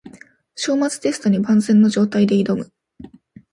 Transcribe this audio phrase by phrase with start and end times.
[0.55, 2.71] 章末テストに万全の状態で挑む